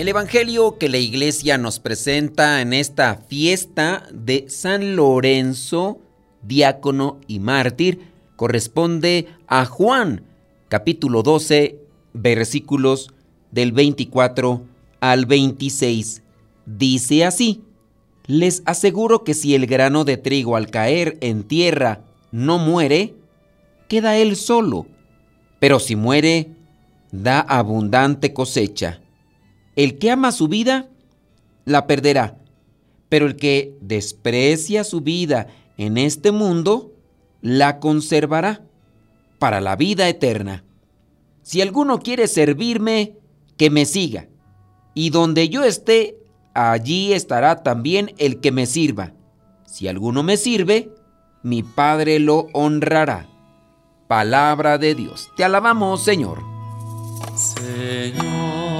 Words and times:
El 0.00 0.08
Evangelio 0.08 0.78
que 0.78 0.88
la 0.88 0.96
iglesia 0.96 1.58
nos 1.58 1.78
presenta 1.78 2.62
en 2.62 2.72
esta 2.72 3.16
fiesta 3.16 4.08
de 4.10 4.46
San 4.48 4.96
Lorenzo, 4.96 6.00
diácono 6.40 7.20
y 7.26 7.38
mártir, 7.38 8.00
corresponde 8.34 9.26
a 9.46 9.66
Juan, 9.66 10.24
capítulo 10.70 11.22
12, 11.22 11.78
versículos 12.14 13.12
del 13.50 13.72
24 13.72 14.62
al 15.00 15.26
26. 15.26 16.22
Dice 16.64 17.26
así, 17.26 17.60
les 18.24 18.62
aseguro 18.64 19.22
que 19.22 19.34
si 19.34 19.54
el 19.54 19.66
grano 19.66 20.04
de 20.04 20.16
trigo 20.16 20.56
al 20.56 20.70
caer 20.70 21.18
en 21.20 21.42
tierra 21.42 22.06
no 22.32 22.56
muere, 22.56 23.16
queda 23.86 24.16
él 24.16 24.36
solo, 24.36 24.86
pero 25.58 25.78
si 25.78 25.94
muere, 25.94 26.48
da 27.12 27.40
abundante 27.40 28.32
cosecha. 28.32 28.99
El 29.80 29.96
que 29.96 30.10
ama 30.10 30.30
su 30.30 30.46
vida, 30.46 30.90
la 31.64 31.86
perderá. 31.86 32.36
Pero 33.08 33.24
el 33.24 33.36
que 33.36 33.78
desprecia 33.80 34.84
su 34.84 35.00
vida 35.00 35.46
en 35.78 35.96
este 35.96 36.32
mundo, 36.32 36.92
la 37.40 37.80
conservará 37.80 38.60
para 39.38 39.62
la 39.62 39.76
vida 39.76 40.06
eterna. 40.06 40.64
Si 41.40 41.62
alguno 41.62 42.00
quiere 42.00 42.28
servirme, 42.28 43.16
que 43.56 43.70
me 43.70 43.86
siga. 43.86 44.28
Y 44.92 45.08
donde 45.08 45.48
yo 45.48 45.64
esté, 45.64 46.18
allí 46.52 47.14
estará 47.14 47.62
también 47.62 48.12
el 48.18 48.40
que 48.40 48.52
me 48.52 48.66
sirva. 48.66 49.14
Si 49.64 49.88
alguno 49.88 50.22
me 50.22 50.36
sirve, 50.36 50.90
mi 51.42 51.62
Padre 51.62 52.18
lo 52.18 52.48
honrará. 52.52 53.30
Palabra 54.08 54.76
de 54.76 54.94
Dios. 54.94 55.30
Te 55.38 55.44
alabamos, 55.44 56.04
Señor. 56.04 56.42
Señor 57.34 58.79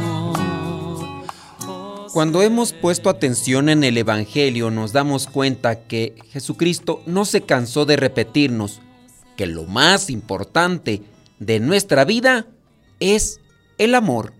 Cuando 2.13 2.41
hemos 2.41 2.73
puesto 2.73 3.09
atención 3.09 3.69
en 3.69 3.85
el 3.85 3.97
Evangelio 3.97 4.69
nos 4.69 4.91
damos 4.91 5.27
cuenta 5.27 5.87
que 5.87 6.15
Jesucristo 6.31 7.01
no 7.05 7.23
se 7.23 7.43
cansó 7.43 7.85
de 7.85 7.95
repetirnos 7.95 8.81
que 9.37 9.47
lo 9.47 9.63
más 9.63 10.09
importante 10.09 11.03
de 11.39 11.61
nuestra 11.61 12.03
vida 12.03 12.47
es 12.99 13.39
el 13.77 13.95
amor 13.95 14.33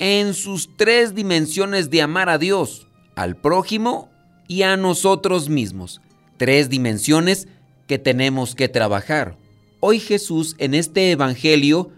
en 0.00 0.34
sus 0.34 0.76
tres 0.76 1.14
dimensiones 1.14 1.90
de 1.90 2.02
amar 2.02 2.28
a 2.28 2.38
Dios, 2.38 2.88
al 3.14 3.36
prójimo 3.36 4.10
y 4.48 4.62
a 4.62 4.76
nosotros 4.76 5.48
mismos. 5.48 6.00
Tres 6.38 6.70
dimensiones 6.70 7.46
que 7.86 8.00
tenemos 8.00 8.56
que 8.56 8.68
trabajar. 8.68 9.38
Hoy 9.78 10.00
Jesús 10.00 10.56
en 10.58 10.74
este 10.74 11.12
Evangelio 11.12 11.92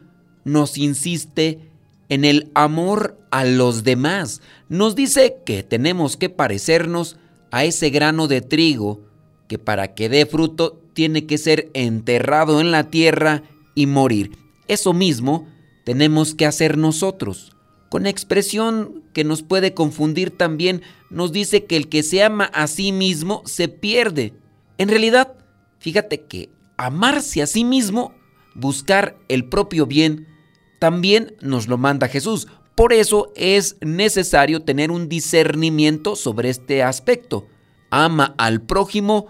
nos 0.45 0.77
insiste 0.77 1.71
en 2.09 2.25
el 2.25 2.51
amor 2.55 3.19
a 3.31 3.45
los 3.45 3.85
demás. 3.85 4.43
Nos 4.69 4.95
dice 4.95 5.39
que 5.45 5.63
tenemos 5.63 6.17
que 6.17 6.29
parecernos 6.29 7.17
a 7.51 7.65
ese 7.65 7.91
grano 7.91 8.27
de 8.27 8.41
trigo 8.41 9.01
que 9.49 9.59
para 9.59 9.95
que 9.95 10.09
dé 10.09 10.27
fruto 10.27 10.81
tiene 10.93 11.27
que 11.27 11.39
ser 11.39 11.71
enterrado 11.75 12.61
en 12.61 12.71
la 12.71 12.91
tierra 12.91 13.43
y 13.75 13.87
morir. 13.87 14.39
Eso 14.69 14.93
mismo 14.93 15.47
tenemos 15.85 16.35
que 16.35 16.47
hacer 16.47 16.79
nosotros. 16.79 17.55
Con 17.91 18.07
expresión 18.07 19.03
que 19.13 19.25
nos 19.25 19.43
puede 19.43 19.75
confundir 19.75 20.31
también, 20.31 20.83
nos 21.11 21.33
dice 21.33 21.65
que 21.65 21.77
el 21.77 21.89
que 21.89 22.03
se 22.03 22.23
ama 22.23 22.47
a 22.47 22.67
sí 22.67 22.91
mismo 22.91 23.43
se 23.45 23.69
pierde. 23.69 24.33
En 24.79 24.89
realidad, 24.89 25.35
fíjate 25.79 26.23
que 26.23 26.49
amarse 26.77 27.43
a 27.43 27.47
sí 27.47 27.63
mismo, 27.63 28.13
buscar 28.55 29.17
el 29.29 29.45
propio 29.45 29.87
bien, 29.87 30.27
también 30.85 31.35
nos 31.41 31.67
lo 31.67 31.79
manda 31.79 32.09
Jesús. 32.09 32.47
Por 32.75 32.93
eso 32.93 33.33
es 33.37 33.79
necesario 33.81 34.65
tener 34.65 34.91
un 34.91 35.09
discernimiento 35.09 36.15
sobre 36.15 36.51
este 36.51 36.83
aspecto. 36.83 37.47
Ama 37.89 38.35
al 38.37 38.61
prójimo 38.61 39.29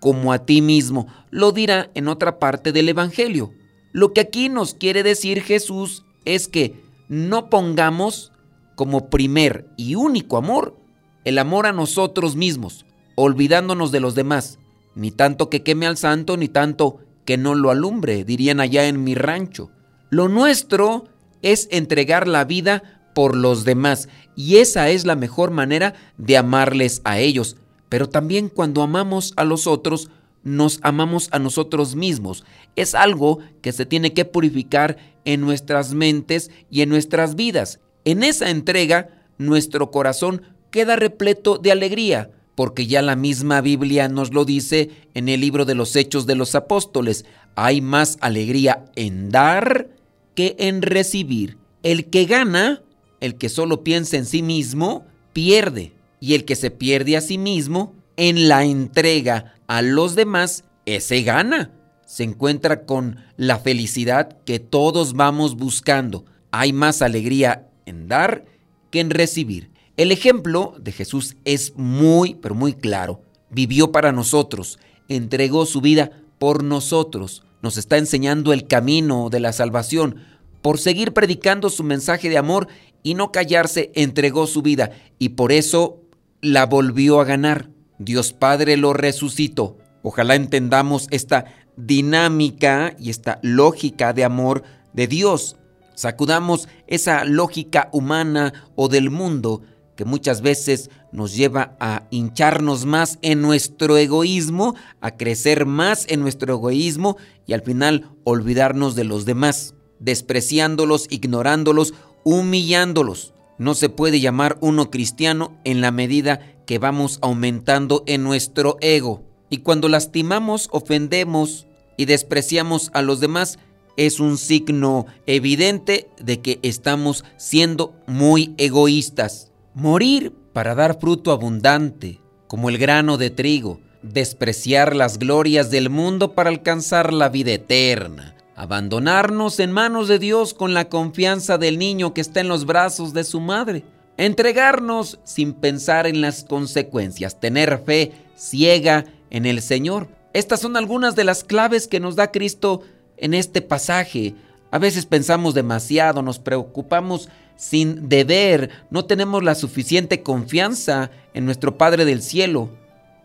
como 0.00 0.32
a 0.32 0.44
ti 0.44 0.62
mismo. 0.62 1.06
Lo 1.30 1.52
dirá 1.52 1.92
en 1.94 2.08
otra 2.08 2.40
parte 2.40 2.72
del 2.72 2.88
Evangelio. 2.88 3.52
Lo 3.92 4.12
que 4.12 4.20
aquí 4.20 4.48
nos 4.48 4.74
quiere 4.74 5.04
decir 5.04 5.42
Jesús 5.42 6.04
es 6.24 6.48
que 6.48 6.82
no 7.08 7.50
pongamos 7.50 8.32
como 8.74 9.08
primer 9.08 9.68
y 9.76 9.94
único 9.94 10.36
amor 10.36 10.76
el 11.24 11.38
amor 11.38 11.66
a 11.66 11.72
nosotros 11.72 12.34
mismos, 12.34 12.84
olvidándonos 13.14 13.92
de 13.92 14.00
los 14.00 14.16
demás, 14.16 14.58
ni 14.96 15.12
tanto 15.12 15.50
que 15.50 15.62
queme 15.62 15.86
al 15.86 15.98
santo, 15.98 16.36
ni 16.36 16.48
tanto 16.48 16.98
que 17.24 17.36
no 17.36 17.54
lo 17.54 17.70
alumbre, 17.70 18.24
dirían 18.24 18.58
allá 18.58 18.88
en 18.88 19.04
mi 19.04 19.14
rancho. 19.14 19.70
Lo 20.10 20.28
nuestro 20.28 21.04
es 21.42 21.68
entregar 21.70 22.28
la 22.28 22.44
vida 22.44 22.82
por 23.14 23.36
los 23.36 23.64
demás 23.64 24.08
y 24.36 24.58
esa 24.58 24.90
es 24.90 25.06
la 25.06 25.16
mejor 25.16 25.50
manera 25.50 25.94
de 26.18 26.36
amarles 26.36 27.00
a 27.04 27.18
ellos. 27.18 27.56
Pero 27.88 28.08
también 28.08 28.48
cuando 28.48 28.82
amamos 28.82 29.32
a 29.36 29.44
los 29.44 29.66
otros, 29.66 30.10
nos 30.42 30.78
amamos 30.82 31.28
a 31.32 31.38
nosotros 31.38 31.96
mismos. 31.96 32.44
Es 32.76 32.94
algo 32.94 33.40
que 33.62 33.72
se 33.72 33.86
tiene 33.86 34.12
que 34.12 34.24
purificar 34.24 34.96
en 35.24 35.40
nuestras 35.40 35.92
mentes 35.92 36.50
y 36.70 36.82
en 36.82 36.88
nuestras 36.88 37.34
vidas. 37.34 37.80
En 38.04 38.22
esa 38.22 38.50
entrega, 38.50 39.08
nuestro 39.38 39.90
corazón 39.90 40.42
queda 40.70 40.94
repleto 40.94 41.58
de 41.58 41.72
alegría, 41.72 42.30
porque 42.54 42.86
ya 42.86 43.02
la 43.02 43.16
misma 43.16 43.60
Biblia 43.60 44.08
nos 44.08 44.32
lo 44.32 44.44
dice 44.44 44.90
en 45.14 45.28
el 45.28 45.40
libro 45.40 45.64
de 45.64 45.74
los 45.74 45.96
Hechos 45.96 46.26
de 46.26 46.36
los 46.36 46.54
Apóstoles. 46.54 47.24
Hay 47.54 47.80
más 47.80 48.18
alegría 48.20 48.84
en 48.94 49.30
dar 49.30 49.95
que 50.36 50.54
en 50.60 50.82
recibir. 50.82 51.58
El 51.82 52.06
que 52.10 52.26
gana, 52.26 52.82
el 53.20 53.36
que 53.36 53.48
solo 53.48 53.82
piensa 53.82 54.16
en 54.16 54.26
sí 54.26 54.42
mismo, 54.42 55.04
pierde. 55.32 55.92
Y 56.20 56.34
el 56.34 56.44
que 56.44 56.54
se 56.54 56.70
pierde 56.70 57.16
a 57.16 57.20
sí 57.20 57.38
mismo, 57.38 57.94
en 58.16 58.48
la 58.48 58.64
entrega 58.64 59.54
a 59.66 59.82
los 59.82 60.14
demás, 60.14 60.62
ese 60.84 61.22
gana. 61.22 61.72
Se 62.06 62.22
encuentra 62.22 62.84
con 62.84 63.16
la 63.36 63.58
felicidad 63.58 64.38
que 64.44 64.60
todos 64.60 65.14
vamos 65.14 65.56
buscando. 65.56 66.24
Hay 66.52 66.72
más 66.72 67.02
alegría 67.02 67.68
en 67.84 68.06
dar 68.06 68.44
que 68.90 69.00
en 69.00 69.10
recibir. 69.10 69.70
El 69.96 70.12
ejemplo 70.12 70.74
de 70.78 70.92
Jesús 70.92 71.36
es 71.44 71.72
muy, 71.76 72.34
pero 72.34 72.54
muy 72.54 72.74
claro. 72.74 73.22
Vivió 73.50 73.92
para 73.92 74.12
nosotros, 74.12 74.78
entregó 75.08 75.66
su 75.66 75.80
vida 75.80 76.10
por 76.38 76.62
nosotros. 76.62 77.42
Nos 77.66 77.78
está 77.78 77.98
enseñando 77.98 78.52
el 78.52 78.68
camino 78.68 79.28
de 79.28 79.40
la 79.40 79.52
salvación. 79.52 80.20
Por 80.62 80.78
seguir 80.78 81.12
predicando 81.12 81.68
su 81.68 81.82
mensaje 81.82 82.28
de 82.28 82.38
amor 82.38 82.68
y 83.02 83.14
no 83.14 83.32
callarse, 83.32 83.90
entregó 83.96 84.46
su 84.46 84.62
vida 84.62 84.92
y 85.18 85.30
por 85.30 85.50
eso 85.50 86.00
la 86.40 86.64
volvió 86.66 87.20
a 87.20 87.24
ganar. 87.24 87.68
Dios 87.98 88.32
Padre 88.32 88.76
lo 88.76 88.92
resucitó. 88.92 89.78
Ojalá 90.04 90.36
entendamos 90.36 91.08
esta 91.10 91.46
dinámica 91.76 92.94
y 93.00 93.10
esta 93.10 93.40
lógica 93.42 94.12
de 94.12 94.22
amor 94.22 94.62
de 94.92 95.08
Dios. 95.08 95.56
Sacudamos 95.96 96.68
esa 96.86 97.24
lógica 97.24 97.88
humana 97.90 98.52
o 98.76 98.86
del 98.86 99.10
mundo 99.10 99.62
que 99.96 100.04
muchas 100.04 100.42
veces 100.42 100.90
nos 101.10 101.34
lleva 101.34 101.76
a 101.80 102.06
hincharnos 102.10 102.84
más 102.84 103.18
en 103.22 103.42
nuestro 103.42 103.96
egoísmo, 103.96 104.74
a 105.00 105.16
crecer 105.16 105.66
más 105.66 106.06
en 106.08 106.20
nuestro 106.20 106.54
egoísmo 106.54 107.16
y 107.46 107.54
al 107.54 107.62
final 107.62 108.10
olvidarnos 108.24 108.94
de 108.94 109.04
los 109.04 109.24
demás, 109.24 109.74
despreciándolos, 109.98 111.06
ignorándolos, 111.10 111.94
humillándolos. 112.24 113.32
No 113.58 113.74
se 113.74 113.88
puede 113.88 114.20
llamar 114.20 114.58
uno 114.60 114.90
cristiano 114.90 115.58
en 115.64 115.80
la 115.80 115.90
medida 115.90 116.40
que 116.66 116.78
vamos 116.78 117.18
aumentando 117.22 118.04
en 118.06 118.22
nuestro 118.22 118.76
ego. 118.80 119.22
Y 119.48 119.58
cuando 119.58 119.88
lastimamos, 119.88 120.68
ofendemos 120.72 121.66
y 121.96 122.04
despreciamos 122.04 122.90
a 122.92 123.00
los 123.00 123.20
demás, 123.20 123.58
es 123.96 124.20
un 124.20 124.36
signo 124.36 125.06
evidente 125.26 126.10
de 126.20 126.40
que 126.40 126.58
estamos 126.62 127.24
siendo 127.38 127.94
muy 128.06 128.54
egoístas. 128.58 129.52
Morir 129.78 130.32
para 130.54 130.74
dar 130.74 130.98
fruto 130.98 131.32
abundante, 131.32 132.18
como 132.46 132.70
el 132.70 132.78
grano 132.78 133.18
de 133.18 133.28
trigo, 133.28 133.78
despreciar 134.00 134.96
las 134.96 135.18
glorias 135.18 135.70
del 135.70 135.90
mundo 135.90 136.32
para 136.32 136.48
alcanzar 136.48 137.12
la 137.12 137.28
vida 137.28 137.52
eterna, 137.52 138.34
abandonarnos 138.54 139.60
en 139.60 139.72
manos 139.72 140.08
de 140.08 140.18
Dios 140.18 140.54
con 140.54 140.72
la 140.72 140.88
confianza 140.88 141.58
del 141.58 141.76
niño 141.76 142.14
que 142.14 142.22
está 142.22 142.40
en 142.40 142.48
los 142.48 142.64
brazos 142.64 143.12
de 143.12 143.22
su 143.22 143.38
madre, 143.38 143.84
entregarnos 144.16 145.20
sin 145.24 145.52
pensar 145.52 146.06
en 146.06 146.22
las 146.22 146.44
consecuencias, 146.44 147.38
tener 147.38 147.78
fe 147.84 148.12
ciega 148.34 149.04
en 149.28 149.44
el 149.44 149.60
Señor. 149.60 150.08
Estas 150.32 150.60
son 150.60 150.78
algunas 150.78 151.16
de 151.16 151.24
las 151.24 151.44
claves 151.44 151.86
que 151.86 152.00
nos 152.00 152.16
da 152.16 152.32
Cristo 152.32 152.80
en 153.18 153.34
este 153.34 153.60
pasaje. 153.60 154.34
A 154.70 154.78
veces 154.78 155.04
pensamos 155.04 155.52
demasiado, 155.52 156.22
nos 156.22 156.38
preocupamos 156.38 157.28
sin 157.56 158.08
deber, 158.08 158.70
no 158.90 159.06
tenemos 159.06 159.42
la 159.42 159.54
suficiente 159.54 160.22
confianza 160.22 161.10
en 161.34 161.44
nuestro 161.46 161.78
Padre 161.78 162.04
del 162.04 162.22
Cielo. 162.22 162.70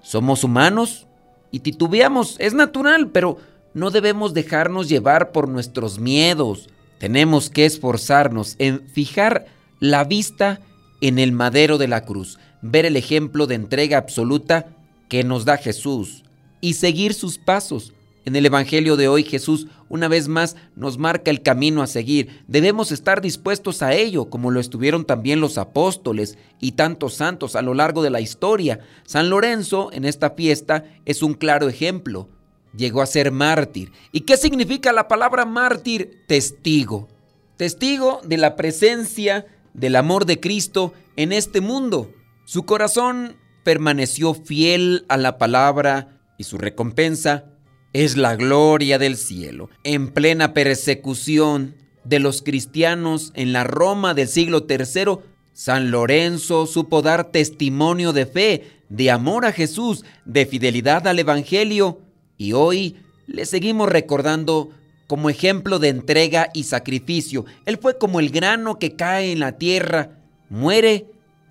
Somos 0.02 0.44
humanos 0.44 1.08
y 1.52 1.60
titubeamos, 1.60 2.38
es 2.40 2.54
natural, 2.54 3.10
pero 3.10 3.38
no 3.74 3.92
debemos 3.92 4.34
dejarnos 4.34 4.90
llevar 4.90 5.32
por 5.32 5.48
nuestros 5.48 6.00
miedos. 6.00 6.70
Tenemos 7.00 7.50
que 7.50 7.66
esforzarnos 7.66 8.56
en 8.58 8.88
fijar 8.88 9.46
la 9.80 10.04
vista 10.04 10.60
en 11.02 11.20
el 11.20 11.32
madero 11.32 11.78
de 11.78 11.88
la 11.88 12.06
cruz, 12.06 12.40
ver 12.62 12.86
el 12.86 12.96
ejemplo 12.96 13.48
de 13.48 13.56
entrega 13.56 13.98
absoluta 13.98 14.68
que 15.10 15.24
nos 15.24 15.46
da 15.46 15.58
Jesús 15.58 16.24
y 16.62 16.74
seguir 16.76 17.14
sus 17.14 17.38
pasos. 17.38 17.94
En 18.24 18.36
el 18.36 18.46
Evangelio 18.46 18.96
de 18.96 19.08
hoy 19.08 19.24
Jesús 19.24 19.68
una 19.92 20.08
vez 20.08 20.30
más 20.30 20.56
nos 20.78 20.98
marca 20.98 21.30
el 21.30 21.42
camino 21.42 21.84
a 21.84 21.88
seguir. 21.88 22.44
Debemos 22.48 22.94
estar 22.94 23.22
dispuestos 23.22 23.82
a 23.82 23.94
ello, 23.94 24.30
como 24.30 24.50
lo 24.50 24.62
estuvieron 24.62 25.04
también 25.04 25.42
los 25.42 25.58
apóstoles 25.58 26.38
y 26.62 26.72
tantos 26.72 27.16
santos 27.16 27.58
a 27.58 27.62
lo 27.62 27.74
largo 27.74 28.02
de 28.02 28.10
la 28.10 28.22
historia. 28.22 28.80
San 29.06 29.30
Lorenzo 29.30 29.90
en 29.92 30.06
esta 30.06 30.30
fiesta 30.30 30.86
es 31.04 31.22
un 31.22 31.34
claro 31.34 31.68
ejemplo. 31.68 32.30
Llegó 32.74 33.02
a 33.02 33.06
ser 33.06 33.34
mártir. 33.34 33.92
¿Y 34.14 34.22
qué 34.22 34.38
significa 34.38 34.94
la 34.94 35.10
palabra 35.10 35.44
mártir? 35.44 36.24
Testigo. 36.26 37.10
Testigo 37.58 38.22
de 38.24 38.38
la 38.38 38.56
presencia 38.56 39.46
del 39.74 39.98
amor 39.98 40.26
de 40.26 40.40
Cristo 40.40 40.94
en 41.18 41.34
este 41.34 41.60
mundo. 41.60 42.14
Su 42.46 42.64
corazón 42.64 43.36
permaneció 43.66 44.34
fiel 44.34 45.06
a 45.10 45.18
la 45.18 45.38
palabra 45.38 46.22
y 46.38 46.46
su 46.46 46.58
recompensa 46.58 47.51
es 47.94 48.18
la 48.18 48.36
gloria 48.36 48.98
del 48.98 49.18
cielo. 49.18 49.70
En 49.84 50.10
plena 50.10 50.54
persecución 50.54 51.76
de 52.04 52.20
los 52.20 52.42
cristianos 52.42 53.32
en 53.36 53.54
la 53.54 53.64
Roma 53.64 54.14
del 54.14 54.28
siglo 54.28 54.66
III, 54.68 55.20
San 55.54 55.92
Lorenzo 55.92 56.66
supo 56.66 57.02
dar 57.02 57.32
testimonio 57.32 58.14
de 58.14 58.26
fe, 58.26 58.72
de 58.90 59.12
amor 59.12 59.46
a 59.46 59.52
Jesús, 59.52 60.06
de 60.26 60.46
fidelidad 60.46 61.08
al 61.08 61.20
Evangelio 61.20 62.00
y 62.38 62.54
hoy 62.54 62.98
le 63.28 63.46
seguimos 63.46 63.90
recordando 63.90 64.72
como 65.08 65.30
ejemplo 65.30 65.78
de 65.78 65.90
entrega 65.90 66.50
y 66.54 66.64
sacrificio. 66.64 67.46
Él 67.66 67.78
fue 67.78 67.98
como 67.98 68.20
el 68.20 68.30
grano 68.30 68.80
que 68.80 68.96
cae 68.96 69.32
en 69.32 69.40
la 69.40 69.58
tierra, 69.58 70.18
muere 70.50 71.06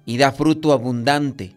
y 0.06 0.16
da 0.16 0.32
fruto 0.32 0.72
abundante. 0.72 1.54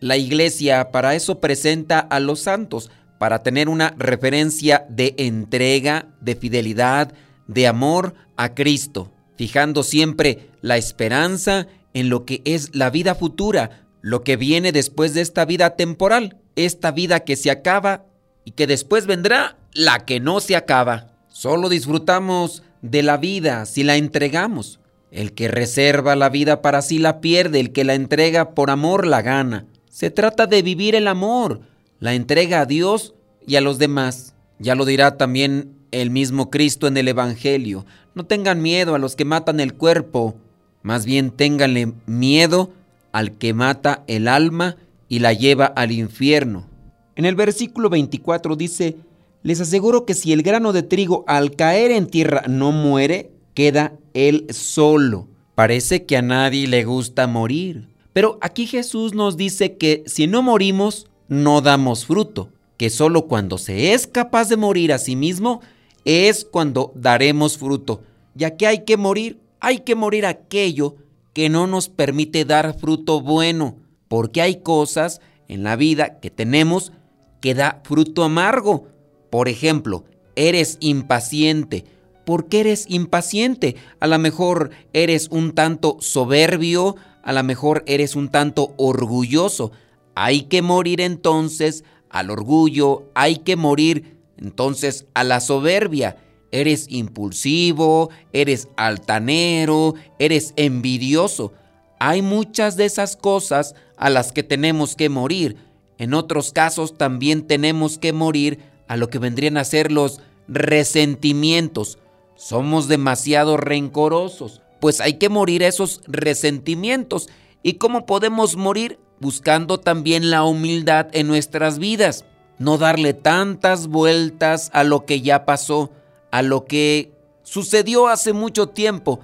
La 0.00 0.16
iglesia 0.16 0.90
para 0.90 1.14
eso 1.14 1.40
presenta 1.40 1.98
a 2.00 2.20
los 2.20 2.40
santos, 2.40 2.90
para 3.24 3.42
tener 3.42 3.70
una 3.70 3.94
referencia 3.96 4.84
de 4.90 5.14
entrega, 5.16 6.08
de 6.20 6.36
fidelidad, 6.36 7.14
de 7.46 7.66
amor 7.66 8.12
a 8.36 8.52
Cristo, 8.52 9.10
fijando 9.38 9.82
siempre 9.82 10.50
la 10.60 10.76
esperanza 10.76 11.66
en 11.94 12.10
lo 12.10 12.26
que 12.26 12.42
es 12.44 12.76
la 12.76 12.90
vida 12.90 13.14
futura, 13.14 13.86
lo 14.02 14.24
que 14.24 14.36
viene 14.36 14.72
después 14.72 15.14
de 15.14 15.22
esta 15.22 15.46
vida 15.46 15.70
temporal, 15.70 16.36
esta 16.54 16.90
vida 16.90 17.20
que 17.20 17.36
se 17.36 17.50
acaba 17.50 18.04
y 18.44 18.50
que 18.50 18.66
después 18.66 19.06
vendrá 19.06 19.56
la 19.72 20.00
que 20.00 20.20
no 20.20 20.40
se 20.40 20.54
acaba. 20.54 21.14
Solo 21.28 21.70
disfrutamos 21.70 22.62
de 22.82 23.02
la 23.02 23.16
vida 23.16 23.64
si 23.64 23.84
la 23.84 23.96
entregamos. 23.96 24.80
El 25.10 25.32
que 25.32 25.48
reserva 25.48 26.14
la 26.14 26.28
vida 26.28 26.60
para 26.60 26.82
sí 26.82 26.98
la 26.98 27.22
pierde, 27.22 27.58
el 27.60 27.72
que 27.72 27.84
la 27.84 27.94
entrega 27.94 28.50
por 28.50 28.68
amor 28.68 29.06
la 29.06 29.22
gana. 29.22 29.64
Se 29.88 30.10
trata 30.10 30.46
de 30.46 30.60
vivir 30.60 30.94
el 30.94 31.08
amor, 31.08 31.62
la 32.04 32.12
entrega 32.12 32.60
a 32.60 32.66
Dios 32.66 33.14
y 33.46 33.56
a 33.56 33.62
los 33.62 33.78
demás. 33.78 34.34
Ya 34.58 34.74
lo 34.74 34.84
dirá 34.84 35.16
también 35.16 35.72
el 35.90 36.10
mismo 36.10 36.50
Cristo 36.50 36.86
en 36.86 36.98
el 36.98 37.08
Evangelio. 37.08 37.86
No 38.14 38.26
tengan 38.26 38.60
miedo 38.60 38.94
a 38.94 38.98
los 38.98 39.16
que 39.16 39.24
matan 39.24 39.58
el 39.58 39.72
cuerpo, 39.72 40.34
más 40.82 41.06
bien 41.06 41.30
ténganle 41.30 41.94
miedo 42.04 42.74
al 43.12 43.38
que 43.38 43.54
mata 43.54 44.04
el 44.06 44.28
alma 44.28 44.76
y 45.08 45.20
la 45.20 45.32
lleva 45.32 45.64
al 45.64 45.92
infierno. 45.92 46.68
En 47.16 47.24
el 47.24 47.36
versículo 47.36 47.88
24 47.88 48.54
dice, 48.54 48.98
les 49.42 49.62
aseguro 49.62 50.04
que 50.04 50.12
si 50.12 50.34
el 50.34 50.42
grano 50.42 50.74
de 50.74 50.82
trigo 50.82 51.24
al 51.26 51.56
caer 51.56 51.90
en 51.90 52.08
tierra 52.08 52.42
no 52.46 52.70
muere, 52.70 53.30
queda 53.54 53.94
él 54.12 54.44
solo. 54.50 55.26
Parece 55.54 56.04
que 56.04 56.18
a 56.18 56.22
nadie 56.22 56.66
le 56.66 56.84
gusta 56.84 57.26
morir. 57.26 57.88
Pero 58.12 58.36
aquí 58.42 58.66
Jesús 58.66 59.14
nos 59.14 59.38
dice 59.38 59.78
que 59.78 60.04
si 60.04 60.26
no 60.26 60.42
morimos, 60.42 61.06
no 61.28 61.60
damos 61.60 62.06
fruto, 62.06 62.50
que 62.76 62.90
solo 62.90 63.26
cuando 63.26 63.58
se 63.58 63.92
es 63.92 64.06
capaz 64.06 64.48
de 64.48 64.56
morir 64.56 64.92
a 64.92 64.98
sí 64.98 65.16
mismo 65.16 65.60
es 66.04 66.44
cuando 66.44 66.92
daremos 66.94 67.58
fruto. 67.58 68.02
Ya 68.34 68.56
que 68.56 68.66
hay 68.66 68.84
que 68.84 68.96
morir, 68.96 69.40
hay 69.60 69.80
que 69.80 69.94
morir 69.94 70.26
aquello 70.26 70.96
que 71.32 71.48
no 71.48 71.66
nos 71.66 71.88
permite 71.88 72.44
dar 72.44 72.78
fruto 72.78 73.20
bueno, 73.20 73.76
porque 74.08 74.42
hay 74.42 74.56
cosas 74.56 75.20
en 75.48 75.62
la 75.62 75.76
vida 75.76 76.20
que 76.20 76.30
tenemos 76.30 76.92
que 77.40 77.54
da 77.54 77.80
fruto 77.84 78.24
amargo. 78.24 78.88
Por 79.30 79.48
ejemplo, 79.48 80.04
eres 80.36 80.78
impaciente. 80.80 81.84
¿Por 82.24 82.48
qué 82.48 82.60
eres 82.60 82.86
impaciente? 82.88 83.76
A 84.00 84.06
lo 84.06 84.18
mejor 84.18 84.70
eres 84.92 85.28
un 85.30 85.52
tanto 85.52 85.98
soberbio, 86.00 86.96
a 87.22 87.32
lo 87.32 87.42
mejor 87.42 87.82
eres 87.86 88.16
un 88.16 88.28
tanto 88.30 88.74
orgulloso. 88.76 89.72
Hay 90.14 90.42
que 90.42 90.62
morir 90.62 91.00
entonces 91.00 91.84
al 92.10 92.30
orgullo, 92.30 93.10
hay 93.14 93.36
que 93.36 93.56
morir 93.56 94.18
entonces 94.36 95.06
a 95.14 95.24
la 95.24 95.40
soberbia. 95.40 96.16
Eres 96.52 96.86
impulsivo, 96.88 98.10
eres 98.32 98.68
altanero, 98.76 99.94
eres 100.18 100.54
envidioso. 100.56 101.52
Hay 101.98 102.22
muchas 102.22 102.76
de 102.76 102.84
esas 102.84 103.16
cosas 103.16 103.74
a 103.96 104.10
las 104.10 104.32
que 104.32 104.42
tenemos 104.42 104.94
que 104.94 105.08
morir. 105.08 105.56
En 105.98 106.14
otros 106.14 106.52
casos 106.52 106.96
también 106.96 107.46
tenemos 107.46 107.98
que 107.98 108.12
morir 108.12 108.60
a 108.86 108.96
lo 108.96 109.08
que 109.08 109.18
vendrían 109.18 109.56
a 109.56 109.64
ser 109.64 109.90
los 109.90 110.20
resentimientos. 110.46 111.98
Somos 112.36 112.88
demasiado 112.88 113.56
rencorosos 113.56 114.60
pues 114.84 115.00
hay 115.00 115.14
que 115.14 115.30
morir 115.30 115.62
esos 115.62 116.02
resentimientos. 116.06 117.30
¿Y 117.62 117.78
cómo 117.78 118.04
podemos 118.04 118.54
morir? 118.56 118.98
Buscando 119.24 119.80
también 119.80 120.28
la 120.28 120.44
humildad 120.44 121.06
en 121.12 121.28
nuestras 121.28 121.78
vidas. 121.78 122.26
No 122.58 122.76
darle 122.76 123.14
tantas 123.14 123.86
vueltas 123.86 124.68
a 124.74 124.84
lo 124.84 125.06
que 125.06 125.22
ya 125.22 125.46
pasó, 125.46 125.90
a 126.30 126.42
lo 126.42 126.66
que 126.66 127.10
sucedió 127.42 128.08
hace 128.08 128.34
mucho 128.34 128.68
tiempo, 128.68 129.20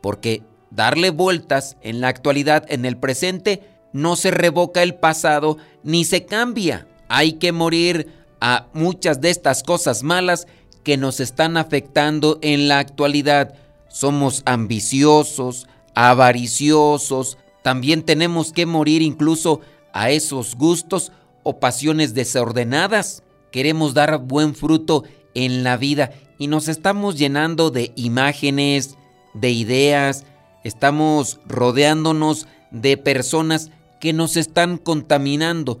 porque 0.00 0.42
darle 0.72 1.10
vueltas 1.10 1.76
en 1.82 2.00
la 2.00 2.08
actualidad, 2.08 2.66
en 2.68 2.84
el 2.84 2.96
presente, 2.96 3.62
no 3.92 4.16
se 4.16 4.32
revoca 4.32 4.82
el 4.82 4.96
pasado 4.96 5.58
ni 5.84 6.04
se 6.04 6.26
cambia. 6.26 6.88
Hay 7.06 7.34
que 7.34 7.52
morir 7.52 8.08
a 8.40 8.66
muchas 8.72 9.20
de 9.20 9.30
estas 9.30 9.62
cosas 9.62 10.02
malas 10.02 10.48
que 10.82 10.96
nos 10.96 11.20
están 11.20 11.56
afectando 11.56 12.40
en 12.42 12.66
la 12.66 12.80
actualidad 12.80 13.54
somos 13.94 14.42
ambiciosos, 14.44 15.68
avariciosos, 15.94 17.38
también 17.64 18.04
tenemos 18.04 18.52
que 18.52 18.66
morir 18.66 19.02
incluso 19.02 19.60
a 19.92 20.10
esos 20.10 20.54
gustos 20.54 21.10
o 21.42 21.58
pasiones 21.58 22.14
desordenadas 22.14 23.24
queremos 23.54 23.94
dar 23.94 24.18
buen 24.18 24.56
fruto 24.56 25.04
en 25.32 25.62
la 25.62 25.76
vida 25.76 26.10
y 26.40 26.48
nos 26.48 26.66
estamos 26.66 27.16
llenando 27.16 27.70
de 27.70 27.92
imágenes, 27.94 28.98
de 29.32 29.52
ideas, 29.52 30.24
estamos 30.64 31.38
rodeándonos 31.46 32.48
de 32.72 32.96
personas 32.96 33.70
que 34.00 34.12
nos 34.12 34.36
están 34.36 34.76
contaminando. 34.76 35.78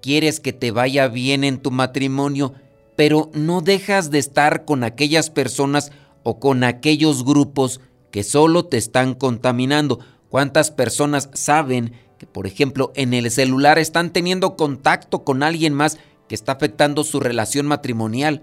Quieres 0.00 0.38
que 0.38 0.52
te 0.52 0.70
vaya 0.70 1.08
bien 1.08 1.42
en 1.42 1.58
tu 1.58 1.72
matrimonio, 1.72 2.54
pero 2.94 3.28
no 3.34 3.60
dejas 3.60 4.12
de 4.12 4.20
estar 4.20 4.64
con 4.64 4.84
aquellas 4.84 5.28
personas 5.28 5.90
o 6.22 6.38
con 6.38 6.62
aquellos 6.62 7.24
grupos 7.24 7.80
que 8.12 8.22
solo 8.22 8.66
te 8.66 8.76
están 8.76 9.14
contaminando. 9.14 9.98
¿Cuántas 10.28 10.70
personas 10.70 11.30
saben 11.32 11.92
que, 12.18 12.26
por 12.26 12.46
ejemplo, 12.46 12.92
en 12.94 13.14
el 13.14 13.30
celular 13.30 13.78
están 13.78 14.12
teniendo 14.12 14.56
contacto 14.56 15.24
con 15.24 15.42
alguien 15.42 15.72
más 15.74 15.98
que 16.28 16.34
está 16.34 16.52
afectando 16.52 17.04
su 17.04 17.20
relación 17.20 17.66
matrimonial? 17.66 18.42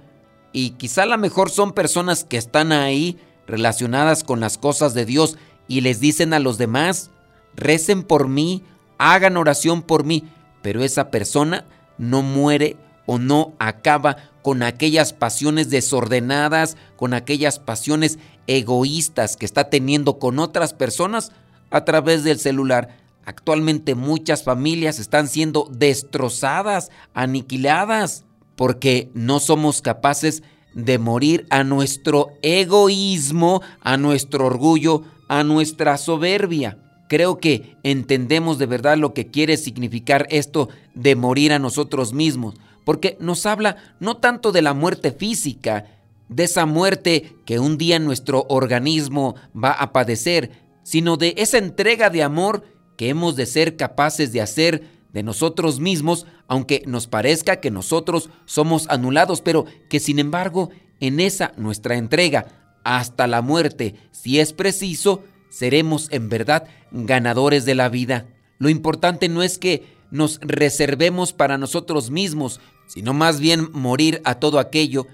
Y 0.54 0.72
quizá 0.72 1.04
a 1.04 1.08
lo 1.08 1.18
mejor 1.18 1.50
son 1.50 1.74
personas 1.74 2.24
que 2.24 2.38
están 2.38 2.72
ahí 2.72 3.18
relacionadas 3.48 4.24
con 4.24 4.40
las 4.40 4.58
cosas 4.58 4.94
de 4.94 5.06
Dios 5.06 5.38
y 5.68 5.82
les 5.82 6.00
dicen 6.00 6.34
a 6.34 6.40
los 6.40 6.58
demás, 6.58 7.10
recen 7.56 8.04
por 8.04 8.28
mí, 8.28 8.64
hagan 8.98 9.38
oración 9.38 9.82
por 9.82 10.04
mí, 10.04 10.30
pero 10.62 10.84
esa 10.84 11.12
persona 11.12 11.66
no 11.98 12.22
muere 12.22 12.78
o 13.06 13.18
no 13.18 13.54
acaba 13.60 14.18
con 14.42 14.64
aquellas 14.64 15.14
pasiones 15.14 15.70
desordenadas, 15.70 16.78
con 16.96 17.14
aquellas 17.14 17.60
pasiones 17.60 18.20
egoístas 18.48 19.36
que 19.36 19.46
está 19.46 19.70
teniendo 19.70 20.20
con 20.20 20.40
otras 20.40 20.74
personas 20.74 21.32
a 21.74 21.84
través 21.84 22.24
del 22.24 22.40
celular. 22.40 22.98
Actualmente 23.26 23.96
muchas 23.96 24.44
familias 24.44 25.00
están 25.00 25.28
siendo 25.28 25.68
destrozadas, 25.70 26.90
aniquiladas, 27.14 28.24
porque 28.56 29.10
no 29.14 29.42
somos 29.42 29.82
capaces 29.82 30.44
de 30.74 30.98
morir 30.98 31.46
a 31.50 31.66
nuestro 31.66 32.30
egoísmo, 32.42 33.62
a 33.82 33.98
nuestro 33.98 34.46
orgullo, 34.46 35.04
a 35.28 35.44
nuestra 35.44 35.98
soberbia. 35.98 36.78
Creo 37.10 37.40
que 37.40 37.76
entendemos 37.84 38.58
de 38.58 38.66
verdad 38.66 38.98
lo 38.98 39.14
que 39.14 39.28
quiere 39.28 39.58
significar 39.58 40.28
esto 40.30 40.70
de 40.96 41.16
morir 41.16 41.52
a 41.52 41.60
nosotros 41.60 42.14
mismos 42.14 42.56
porque 42.84 43.18
nos 43.20 43.46
habla 43.46 43.78
no 44.00 44.18
tanto 44.18 44.52
de 44.52 44.62
la 44.62 44.74
muerte 44.74 45.12
física, 45.12 45.86
de 46.30 46.46
esa 46.46 46.66
muerte 46.66 47.36
que 47.46 47.60
un 47.60 47.78
día 47.78 48.00
nuestro 48.00 48.46
organismo 48.50 49.36
va 49.56 49.72
a 49.72 49.94
padecer, 49.94 50.52
sino 50.84 51.18
de 51.18 51.34
esa 51.38 51.58
entrega 51.58 52.10
de 52.10 52.24
amor 52.24 52.64
que 52.98 53.10
hemos 53.10 53.36
de 53.36 53.46
ser 53.46 53.76
capaces 53.76 54.32
de 54.32 54.42
hacer 54.42 54.84
de 55.12 55.24
nosotros 55.24 55.80
mismos, 55.80 56.26
aunque 56.48 56.84
nos 56.86 57.08
parezca 57.08 57.58
que 57.58 57.72
nosotros 57.72 58.30
somos 58.46 58.88
anulados, 58.90 59.42
pero 59.42 59.66
que 59.90 60.00
sin 60.00 60.20
embargo 60.20 60.70
en 61.00 61.20
esa 61.20 61.54
nuestra 61.58 61.98
entrega 61.98 62.48
hasta 62.84 63.28
la 63.28 63.42
muerte, 63.42 63.96
si 64.12 64.40
es 64.40 64.54
preciso, 64.54 65.24
seremos 65.50 66.08
en 66.12 66.30
verdad 66.30 66.68
ganadores 66.92 67.66
de 67.66 67.76
la 67.76 67.90
vida. 67.90 68.28
Lo 68.58 68.70
importante 68.70 69.30
no 69.30 69.44
es 69.44 69.58
que 69.58 69.84
nos 70.12 70.40
reservemos 70.42 71.34
para 71.34 71.58
nosotros 71.58 72.10
mismos, 72.10 72.60
sino 72.88 73.14
más 73.14 73.40
bien 73.40 73.70
morir 73.72 74.22
a 74.26 74.36
todo 74.36 74.60
aquello 74.60 75.08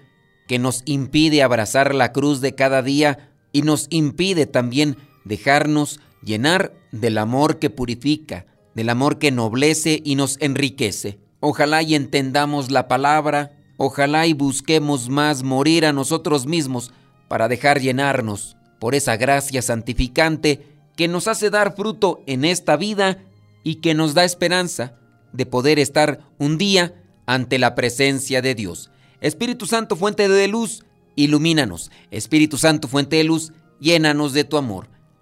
que 0.47 0.59
nos 0.59 0.81
impide 0.85 1.43
abrazar 1.43 1.93
la 1.93 2.11
cruz 2.11 2.41
de 2.41 2.55
cada 2.55 2.81
día 2.81 3.31
y 3.51 3.61
nos 3.61 3.87
impide 3.89 4.45
también 4.45 4.97
dejarnos 5.29 5.99
llenar 6.23 6.73
del 6.91 7.19
amor 7.19 7.59
que 7.59 7.69
purifica, 7.69 8.47
del 8.73 8.89
amor 8.89 9.19
que 9.19 9.31
noblece 9.31 10.01
y 10.03 10.15
nos 10.15 10.37
enriquece. 10.41 11.19
Ojalá 11.39 11.83
y 11.83 11.95
entendamos 11.95 12.71
la 12.71 12.87
palabra, 12.87 13.51
ojalá 13.77 14.25
y 14.25 14.33
busquemos 14.33 15.07
más 15.07 15.43
morir 15.43 15.85
a 15.85 15.93
nosotros 15.93 16.47
mismos 16.47 16.91
para 17.27 17.47
dejar 17.47 17.79
llenarnos 17.79 18.57
por 18.79 18.95
esa 18.95 19.17
gracia 19.17 19.61
santificante 19.61 20.65
que 20.97 21.07
nos 21.07 21.27
hace 21.27 21.51
dar 21.51 21.75
fruto 21.75 22.23
en 22.25 22.43
esta 22.43 22.75
vida 22.75 23.19
y 23.63 23.75
que 23.75 23.93
nos 23.93 24.15
da 24.15 24.25
esperanza 24.25 24.95
de 25.31 25.45
poder 25.45 25.77
estar 25.77 26.21
un 26.39 26.57
día 26.57 26.95
ante 27.27 27.59
la 27.59 27.75
presencia 27.75 28.41
de 28.41 28.55
Dios. 28.55 28.89
Espíritu 29.21 29.67
Santo, 29.67 29.95
fuente 29.95 30.27
de 30.27 30.47
luz, 30.47 30.83
ilumínanos. 31.15 31.91
Espíritu 32.09 32.57
Santo, 32.57 32.87
fuente 32.87 33.17
de 33.17 33.25
luz, 33.25 33.53
llénanos 33.79 34.33
de 34.33 34.43
tu 34.43 34.57
amor. 34.57 34.89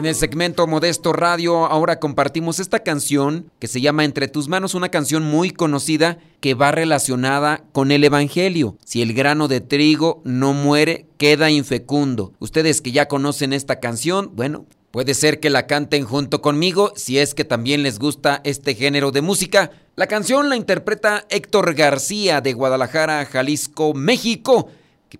En 0.00 0.06
el 0.06 0.14
segmento 0.14 0.66
Modesto 0.66 1.12
Radio 1.12 1.66
ahora 1.66 2.00
compartimos 2.00 2.58
esta 2.58 2.78
canción 2.78 3.50
que 3.58 3.68
se 3.68 3.82
llama 3.82 4.06
Entre 4.06 4.28
tus 4.28 4.48
manos, 4.48 4.74
una 4.74 4.88
canción 4.88 5.22
muy 5.24 5.50
conocida 5.50 6.16
que 6.40 6.54
va 6.54 6.72
relacionada 6.72 7.64
con 7.72 7.90
el 7.90 8.02
Evangelio. 8.02 8.78
Si 8.82 9.02
el 9.02 9.12
grano 9.12 9.46
de 9.46 9.60
trigo 9.60 10.22
no 10.24 10.54
muere, 10.54 11.04
queda 11.18 11.50
infecundo. 11.50 12.32
Ustedes 12.38 12.80
que 12.80 12.92
ya 12.92 13.08
conocen 13.08 13.52
esta 13.52 13.78
canción, 13.78 14.30
bueno, 14.34 14.64
puede 14.90 15.12
ser 15.12 15.38
que 15.38 15.50
la 15.50 15.66
canten 15.66 16.06
junto 16.06 16.40
conmigo 16.40 16.94
si 16.96 17.18
es 17.18 17.34
que 17.34 17.44
también 17.44 17.82
les 17.82 17.98
gusta 17.98 18.40
este 18.44 18.74
género 18.74 19.10
de 19.10 19.20
música. 19.20 19.70
La 19.96 20.06
canción 20.06 20.48
la 20.48 20.56
interpreta 20.56 21.26
Héctor 21.28 21.74
García 21.74 22.40
de 22.40 22.54
Guadalajara, 22.54 23.26
Jalisco, 23.26 23.92
México, 23.92 24.70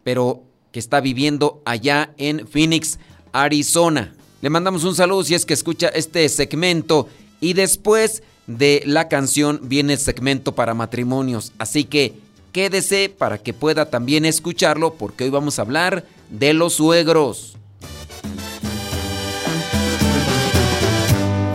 pero 0.02 0.42
que 0.72 0.78
está 0.78 1.02
viviendo 1.02 1.60
allá 1.66 2.14
en 2.16 2.48
Phoenix, 2.48 2.98
Arizona. 3.34 4.14
Le 4.42 4.48
mandamos 4.48 4.84
un 4.84 4.94
saludo 4.94 5.22
si 5.22 5.34
es 5.34 5.44
que 5.44 5.52
escucha 5.52 5.88
este 5.88 6.26
segmento 6.30 7.08
y 7.40 7.52
después 7.52 8.22
de 8.46 8.82
la 8.86 9.08
canción 9.08 9.60
viene 9.64 9.94
el 9.94 9.98
segmento 9.98 10.54
para 10.54 10.72
matrimonios. 10.72 11.52
Así 11.58 11.84
que 11.84 12.14
quédese 12.52 13.10
para 13.10 13.36
que 13.36 13.52
pueda 13.52 13.90
también 13.90 14.24
escucharlo 14.24 14.94
porque 14.94 15.24
hoy 15.24 15.30
vamos 15.30 15.58
a 15.58 15.62
hablar 15.62 16.06
de 16.30 16.54
los 16.54 16.74
suegros. 16.74 17.56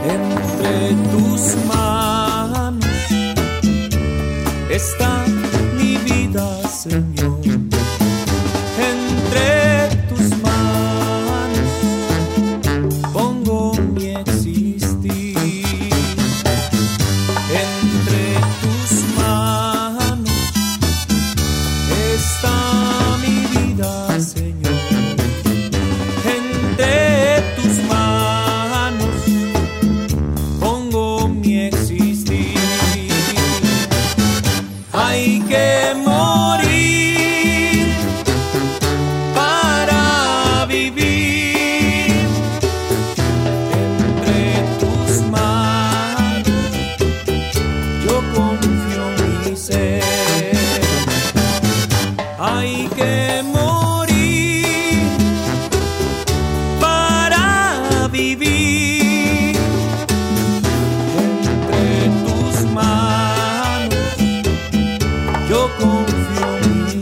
Entre 0.07 0.95
tus 1.11 1.55
manos 1.65 2.85
está 4.69 5.25
mi 5.75 5.97
vida, 5.97 6.69
Señor. 6.69 7.44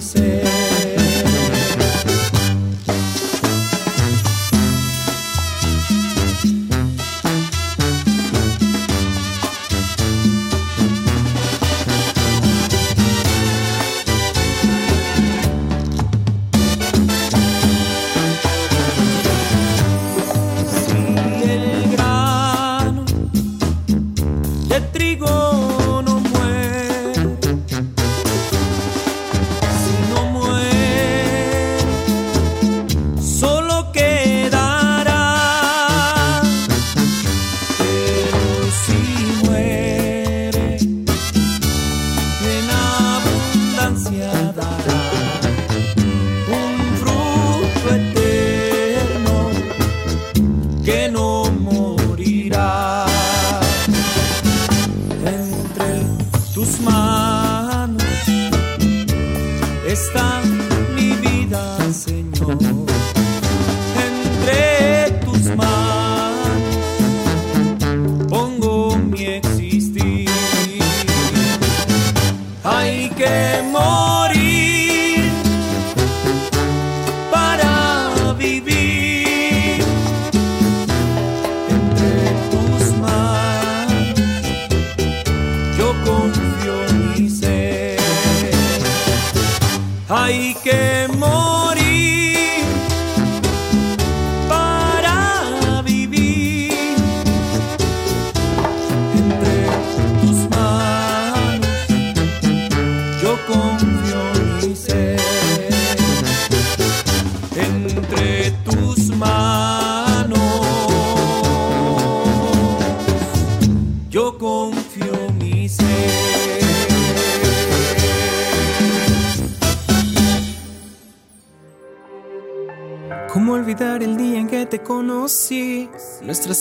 Say. 0.02 0.43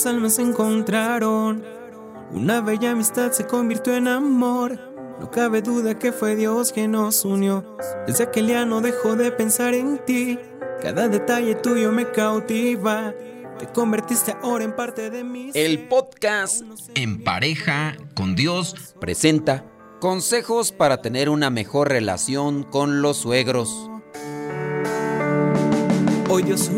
Nuestras 0.02 0.16
almas 0.16 0.34
se 0.34 0.42
encontraron. 0.42 1.62
Una 2.32 2.60
bella 2.60 2.90
amistad 2.90 3.30
se 3.30 3.46
convirtió 3.46 3.94
en 3.94 4.08
amor. 4.08 4.76
No 5.20 5.30
cabe 5.30 5.62
duda 5.62 5.96
que 5.96 6.10
fue 6.10 6.34
Dios 6.34 6.72
quien 6.72 6.90
nos 6.90 7.24
unió. 7.24 7.76
Desde 8.04 8.24
aquel 8.24 8.48
día 8.48 8.64
no 8.64 8.80
dejo 8.80 9.14
de 9.14 9.30
pensar 9.30 9.74
en 9.74 10.04
ti. 10.04 10.40
Cada 10.80 11.06
detalle 11.06 11.54
tuyo 11.54 11.92
me 11.92 12.10
cautiva. 12.10 13.14
Te 13.60 13.68
convertiste 13.68 14.34
ahora 14.42 14.64
en 14.64 14.74
parte 14.74 15.08
de 15.08 15.22
mí. 15.22 15.52
El 15.54 15.86
podcast 15.86 16.62
En 16.96 17.22
pareja 17.22 17.96
con 18.16 18.34
Dios 18.34 18.96
presenta 19.00 19.64
consejos 20.00 20.72
para 20.72 21.00
tener 21.00 21.28
una 21.28 21.48
mejor 21.48 21.90
relación 21.90 22.64
con 22.64 23.02
los 23.02 23.18
suegros. 23.18 23.88
Hoy 26.28 26.42
Dios 26.42 26.72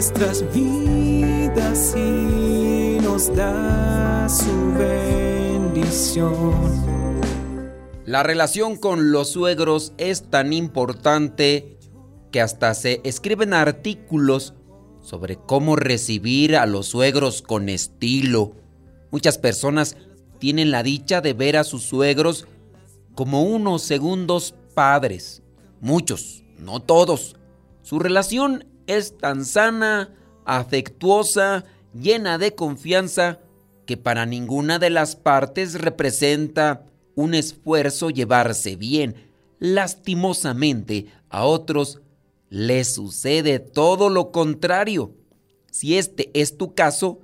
nuestras 0.00 0.42
vidas 0.54 1.94
y 1.94 2.98
nos 3.02 3.36
da 3.36 4.26
su 4.30 4.72
bendición. 4.78 6.54
La 8.06 8.22
relación 8.22 8.78
con 8.78 9.12
los 9.12 9.28
suegros 9.28 9.92
es 9.98 10.30
tan 10.30 10.54
importante 10.54 11.76
que 12.32 12.40
hasta 12.40 12.72
se 12.72 13.02
escriben 13.04 13.52
artículos 13.52 14.54
sobre 15.02 15.36
cómo 15.36 15.76
recibir 15.76 16.56
a 16.56 16.64
los 16.64 16.86
suegros 16.86 17.42
con 17.42 17.68
estilo. 17.68 18.52
Muchas 19.10 19.36
personas 19.36 19.98
tienen 20.38 20.70
la 20.70 20.82
dicha 20.82 21.20
de 21.20 21.34
ver 21.34 21.58
a 21.58 21.64
sus 21.64 21.82
suegros 21.82 22.46
como 23.14 23.42
unos 23.42 23.82
segundos 23.82 24.54
padres. 24.72 25.42
Muchos, 25.82 26.42
no 26.58 26.80
todos. 26.80 27.36
Su 27.82 27.98
relación 27.98 28.64
es 28.96 29.16
tan 29.18 29.44
sana, 29.44 30.14
afectuosa, 30.44 31.64
llena 31.94 32.38
de 32.38 32.54
confianza, 32.54 33.40
que 33.86 33.96
para 33.96 34.26
ninguna 34.26 34.78
de 34.78 34.90
las 34.90 35.16
partes 35.16 35.74
representa 35.80 36.86
un 37.14 37.34
esfuerzo 37.34 38.10
llevarse 38.10 38.76
bien. 38.76 39.14
Lastimosamente, 39.58 41.06
a 41.28 41.44
otros 41.44 42.00
les 42.48 42.94
sucede 42.94 43.58
todo 43.58 44.08
lo 44.10 44.32
contrario. 44.32 45.14
Si 45.70 45.96
este 45.96 46.30
es 46.34 46.56
tu 46.56 46.74
caso, 46.74 47.20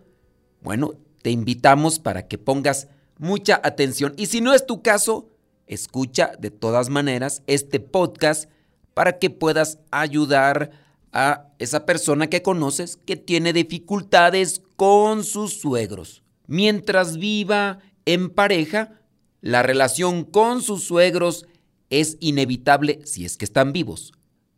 bueno, 0.60 0.94
te 1.22 1.30
invitamos 1.30 1.98
para 1.98 2.28
que 2.28 2.38
pongas 2.38 2.88
mucha 3.18 3.60
atención. 3.62 4.14
Y 4.16 4.26
si 4.26 4.40
no 4.40 4.54
es 4.54 4.66
tu 4.66 4.82
caso, 4.82 5.28
escucha 5.66 6.32
de 6.38 6.50
todas 6.50 6.88
maneras 6.88 7.42
este 7.46 7.80
podcast 7.80 8.48
para 8.94 9.18
que 9.18 9.30
puedas 9.30 9.78
ayudar 9.90 10.85
a 11.18 11.48
esa 11.58 11.86
persona 11.86 12.28
que 12.28 12.42
conoces 12.42 12.98
que 12.98 13.16
tiene 13.16 13.54
dificultades 13.54 14.60
con 14.76 15.24
sus 15.24 15.54
suegros. 15.58 16.22
Mientras 16.46 17.16
viva 17.16 17.78
en 18.04 18.28
pareja, 18.28 19.00
la 19.40 19.62
relación 19.62 20.24
con 20.24 20.60
sus 20.60 20.84
suegros 20.84 21.46
es 21.88 22.18
inevitable 22.20 23.00
si 23.06 23.24
es 23.24 23.38
que 23.38 23.46
están 23.46 23.72
vivos. 23.72 24.12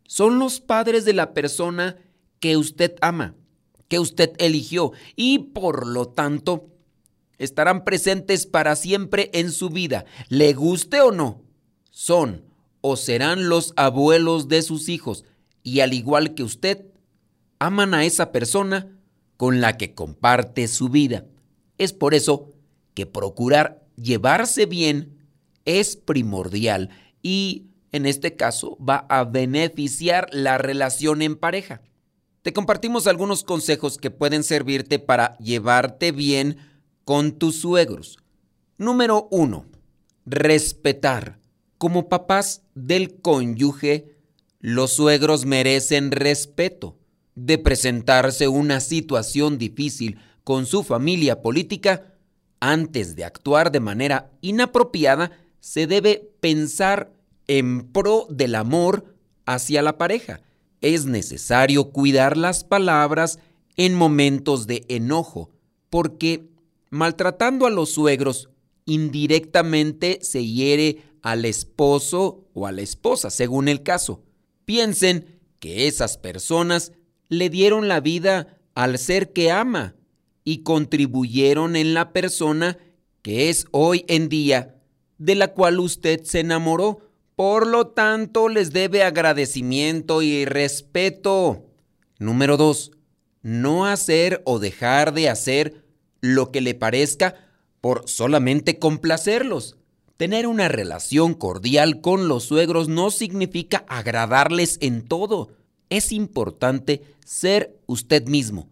Son 0.05 0.37
los 0.37 0.59
padres 0.59 1.05
de 1.05 1.13
la 1.13 1.33
persona 1.33 1.95
que 2.41 2.57
usted 2.57 2.97
ama, 2.99 3.35
que 3.87 3.99
usted 3.99 4.33
eligió 4.37 4.91
y 5.15 5.39
por 5.39 5.87
lo 5.87 6.09
tanto 6.09 6.67
estarán 7.37 7.85
presentes 7.85 8.45
para 8.45 8.75
siempre 8.75 9.29
en 9.33 9.53
su 9.53 9.69
vida, 9.69 10.03
le 10.27 10.51
guste 10.51 10.99
o 10.99 11.13
no. 11.13 11.41
Son 11.89 12.43
o 12.81 12.97
serán 12.97 13.47
los 13.47 13.71
abuelos 13.77 14.49
de 14.49 14.61
sus 14.61 14.89
hijos 14.89 15.23
y 15.63 15.81
al 15.81 15.93
igual 15.93 16.35
que 16.35 16.43
usted, 16.43 16.85
aman 17.59 17.93
a 17.93 18.05
esa 18.05 18.31
persona 18.31 18.99
con 19.37 19.61
la 19.61 19.77
que 19.77 19.93
comparte 19.93 20.67
su 20.67 20.89
vida. 20.89 21.25
Es 21.77 21.93
por 21.93 22.13
eso 22.13 22.51
que 22.93 23.05
procurar 23.05 23.85
llevarse 23.95 24.65
bien 24.65 25.17
es 25.65 25.95
primordial 25.95 26.89
y 27.21 27.67
en 27.91 28.05
este 28.05 28.35
caso 28.35 28.77
va 28.83 29.05
a 29.09 29.23
beneficiar 29.23 30.27
la 30.31 30.57
relación 30.57 31.21
en 31.21 31.35
pareja. 31.35 31.81
Te 32.41 32.53
compartimos 32.53 33.07
algunos 33.07 33.43
consejos 33.43 33.97
que 33.97 34.11
pueden 34.11 34.43
servirte 34.43 34.99
para 34.99 35.37
llevarte 35.37 36.11
bien 36.11 36.57
con 37.03 37.33
tus 37.33 37.59
suegros. 37.59 38.17
Número 38.77 39.27
uno, 39.31 39.65
respetar. 40.25 41.39
Como 41.77 42.09
papás 42.09 42.63
del 42.75 43.21
cónyuge, 43.21 44.17
los 44.59 44.93
suegros 44.93 45.45
merecen 45.45 46.11
respeto. 46.11 46.97
De 47.35 47.57
presentarse 47.57 48.49
una 48.49 48.81
situación 48.81 49.57
difícil 49.57 50.19
con 50.43 50.65
su 50.65 50.83
familia 50.83 51.41
política, 51.41 52.15
antes 52.59 53.15
de 53.15 53.23
actuar 53.23 53.71
de 53.71 53.79
manera 53.79 54.31
inapropiada, 54.41 55.31
se 55.61 55.87
debe 55.87 56.33
pensar 56.41 57.13
en 57.47 57.87
pro 57.91 58.27
del 58.29 58.55
amor 58.55 59.15
hacia 59.45 59.81
la 59.81 59.97
pareja. 59.97 60.41
Es 60.81 61.05
necesario 61.05 61.91
cuidar 61.91 62.35
las 62.35 62.65
palabras 62.65 63.39
en 63.77 63.95
momentos 63.95 64.67
de 64.67 64.85
enojo, 64.89 65.49
porque 65.89 66.49
maltratando 66.89 67.65
a 67.65 67.69
los 67.69 67.91
suegros 67.91 68.49
indirectamente 68.85 70.19
se 70.21 70.45
hiere 70.45 71.03
al 71.21 71.45
esposo 71.45 72.49
o 72.53 72.67
a 72.67 72.73
la 72.73 72.81
esposa, 72.81 73.29
según 73.29 73.69
el 73.69 73.83
caso. 73.83 74.23
Piensen 74.69 75.39
que 75.57 75.87
esas 75.87 76.19
personas 76.19 76.91
le 77.27 77.49
dieron 77.49 77.87
la 77.87 78.01
vida 78.01 78.59
al 78.75 78.99
ser 78.99 79.33
que 79.33 79.49
ama 79.49 79.95
y 80.43 80.61
contribuyeron 80.61 81.75
en 81.75 81.95
la 81.95 82.13
persona 82.13 82.77
que 83.23 83.49
es 83.49 83.65
hoy 83.71 84.05
en 84.07 84.29
día, 84.29 84.75
de 85.17 85.33
la 85.33 85.55
cual 85.55 85.79
usted 85.79 86.23
se 86.23 86.41
enamoró. 86.41 86.99
Por 87.35 87.65
lo 87.65 87.87
tanto, 87.87 88.47
les 88.47 88.71
debe 88.71 89.01
agradecimiento 89.01 90.21
y 90.21 90.45
respeto. 90.45 91.65
Número 92.19 92.55
2. 92.55 92.91
No 93.41 93.87
hacer 93.87 94.43
o 94.45 94.59
dejar 94.59 95.15
de 95.15 95.29
hacer 95.29 95.83
lo 96.21 96.51
que 96.51 96.61
le 96.61 96.75
parezca 96.75 97.33
por 97.81 98.07
solamente 98.07 98.77
complacerlos. 98.77 99.78
Tener 100.19 100.47
una 100.47 100.67
relación 100.67 101.33
cordial 101.33 102.01
con 102.01 102.27
los 102.27 102.43
suegros 102.43 102.89
no 102.89 103.09
significa 103.09 103.85
agradarles 103.87 104.77
en 104.81 105.07
todo. 105.07 105.53
Es 105.89 106.11
importante 106.11 107.03
ser 107.23 107.79
usted 107.85 108.27
mismo, 108.27 108.67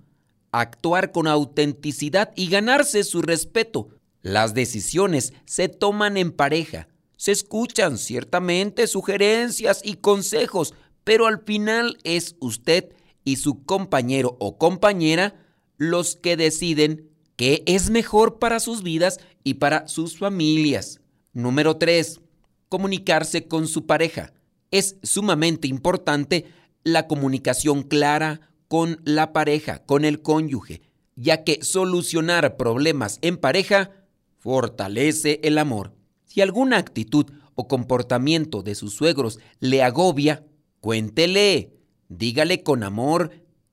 actuar 0.51 1.13
con 1.13 1.25
autenticidad 1.25 2.33
y 2.36 2.49
ganarse 2.49 3.05
su 3.05 3.21
respeto. 3.21 3.88
Las 4.21 4.55
decisiones 4.55 5.31
se 5.45 5.69
toman 5.69 6.17
en 6.17 6.33
pareja. 6.33 6.89
Se 7.15 7.31
escuchan 7.31 7.97
ciertamente 7.97 8.86
sugerencias 8.86 9.79
y 9.86 9.93
consejos, 9.93 10.73
pero 11.05 11.27
al 11.27 11.45
final 11.45 11.97
es 12.03 12.36
usted 12.41 12.89
y 13.23 13.38
su 13.38 13.63
compañero 13.63 14.36
o 14.41 14.57
compañera 14.57 15.33
los 15.77 16.17
que 16.17 16.36
deciden 16.36 17.10
qué 17.38 17.63
es 17.67 17.89
mejor 17.89 18.38
para 18.38 18.60
sus 18.60 18.83
vidas 18.83 19.21
y 19.45 19.53
para 19.53 19.88
sus 19.88 20.17
familias. 20.17 20.99
Número 21.38 21.78
3. 21.78 22.19
comunicarse 22.67 23.47
con 23.47 23.67
su 23.67 23.86
pareja. 23.86 24.34
Es 24.71 24.95
sumamente 25.04 25.67
importante 25.67 26.45
la 26.84 27.06
comunicación 27.06 27.84
clara 27.84 28.50
con 28.67 29.00
la 29.06 29.34
pareja, 29.34 29.86
con 29.86 30.04
el 30.04 30.23
cónyuge, 30.23 30.82
ya 31.15 31.43
que 31.43 31.63
solucionar 31.63 32.58
problemas 32.58 33.19
en 33.21 33.38
pareja 33.38 33.91
fortalece 34.39 35.39
el 35.43 35.60
amor. 35.60 35.93
Si 36.26 36.41
alguna 36.41 36.78
actitud 36.78 37.28
o 37.54 37.67
comportamiento 37.67 38.63
de 38.63 38.73
sus 38.73 38.95
suegros 38.95 39.38
le 39.60 39.84
agobia, 39.84 40.43
cuéntele, 40.80 41.71
dígale 42.10 42.63
con 42.63 42.82
amor 42.82 43.30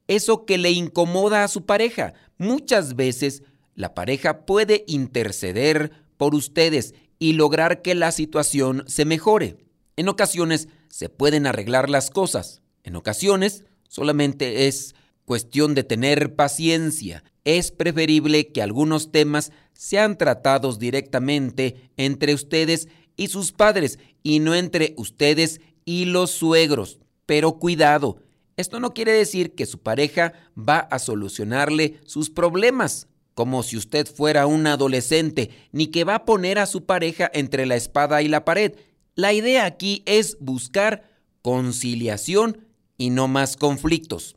eso 0.06 0.44
que 0.44 0.58
le 0.58 0.70
incomoda 0.70 1.44
a 1.44 1.48
su 1.48 1.64
pareja. 1.64 2.12
Muchas 2.36 2.94
veces 2.94 3.42
la 3.74 3.94
pareja 3.94 4.44
puede 4.44 4.84
interceder 4.86 6.04
por 6.18 6.34
ustedes 6.34 6.94
y 7.18 7.34
lograr 7.34 7.82
que 7.82 7.94
la 7.94 8.12
situación 8.12 8.84
se 8.86 9.04
mejore. 9.04 9.56
En 9.96 10.08
ocasiones 10.08 10.68
se 10.88 11.08
pueden 11.08 11.46
arreglar 11.46 11.90
las 11.90 12.10
cosas. 12.10 12.62
En 12.82 12.96
ocasiones 12.96 13.64
solamente 13.88 14.66
es 14.66 14.94
cuestión 15.24 15.74
de 15.74 15.84
tener 15.84 16.34
paciencia. 16.34 17.24
Es 17.44 17.70
preferible 17.70 18.52
que 18.52 18.62
algunos 18.62 19.12
temas 19.12 19.52
sean 19.72 20.18
tratados 20.18 20.78
directamente 20.78 21.90
entre 21.96 22.34
ustedes 22.34 22.88
y 23.16 23.28
sus 23.28 23.52
padres 23.52 23.98
y 24.22 24.40
no 24.40 24.54
entre 24.54 24.94
ustedes 24.96 25.60
y 25.84 26.06
los 26.06 26.30
suegros. 26.30 26.98
Pero 27.26 27.58
cuidado, 27.58 28.18
esto 28.56 28.80
no 28.80 28.94
quiere 28.94 29.12
decir 29.12 29.54
que 29.54 29.66
su 29.66 29.78
pareja 29.78 30.32
va 30.56 30.78
a 30.78 30.98
solucionarle 30.98 32.00
sus 32.04 32.30
problemas, 32.30 33.08
como 33.34 33.62
si 33.62 33.76
usted 33.76 34.06
fuera 34.06 34.46
un 34.46 34.66
adolescente, 34.66 35.50
ni 35.72 35.88
que 35.88 36.04
va 36.04 36.14
a 36.16 36.24
poner 36.24 36.58
a 36.58 36.66
su 36.66 36.86
pareja 36.86 37.30
entre 37.34 37.66
la 37.66 37.76
espada 37.76 38.22
y 38.22 38.28
la 38.28 38.44
pared. 38.44 38.76
La 39.16 39.32
idea 39.32 39.64
aquí 39.64 40.02
es 40.06 40.38
buscar 40.40 41.10
conciliación 41.42 42.66
y 42.96 43.10
no 43.10 43.28
más 43.28 43.56
conflictos. 43.56 44.36